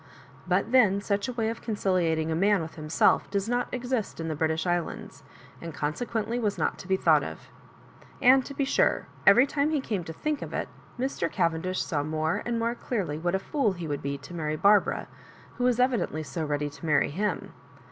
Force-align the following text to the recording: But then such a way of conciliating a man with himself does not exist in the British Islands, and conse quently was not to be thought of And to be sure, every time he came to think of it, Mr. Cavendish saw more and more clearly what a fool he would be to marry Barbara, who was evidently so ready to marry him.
But 0.47 0.71
then 0.71 0.99
such 0.99 1.27
a 1.27 1.33
way 1.33 1.47
of 1.51 1.61
conciliating 1.61 2.31
a 2.31 2.35
man 2.35 2.63
with 2.63 2.73
himself 2.73 3.29
does 3.29 3.47
not 3.47 3.71
exist 3.71 4.19
in 4.19 4.29
the 4.29 4.35
British 4.35 4.65
Islands, 4.65 5.21
and 5.61 5.75
conse 5.75 6.03
quently 6.07 6.41
was 6.41 6.57
not 6.57 6.79
to 6.79 6.87
be 6.87 6.97
thought 6.97 7.23
of 7.23 7.51
And 8.19 8.43
to 8.45 8.55
be 8.55 8.65
sure, 8.65 9.05
every 9.27 9.45
time 9.45 9.69
he 9.69 9.79
came 9.79 10.03
to 10.05 10.11
think 10.13 10.41
of 10.41 10.53
it, 10.55 10.69
Mr. 10.97 11.31
Cavendish 11.31 11.83
saw 11.83 12.01
more 12.01 12.41
and 12.47 12.57
more 12.57 12.73
clearly 12.73 13.19
what 13.19 13.35
a 13.35 13.37
fool 13.37 13.73
he 13.73 13.87
would 13.87 14.01
be 14.01 14.17
to 14.17 14.33
marry 14.33 14.55
Barbara, 14.55 15.07
who 15.59 15.65
was 15.65 15.79
evidently 15.79 16.23
so 16.23 16.43
ready 16.43 16.71
to 16.71 16.85
marry 16.87 17.11
him. 17.11 17.53